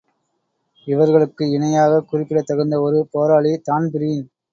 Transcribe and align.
இவர்களுக்கு 0.87 1.49
இணையாகக் 1.49 2.07
குறிப்பிடத் 2.07 2.45
தகுந்த 2.45 2.81
ஒரு 2.81 3.07
போராளி 3.11 3.61
தான்பிரீன். 3.63 4.25